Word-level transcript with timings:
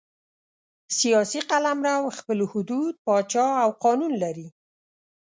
سیاسي 0.99 1.39
قلمرو 1.49 2.13
خپل 2.17 2.39
حدود، 2.51 2.93
پاچا 3.05 3.47
او 3.63 3.69
قانون 3.83 4.11
لري. 4.23 4.47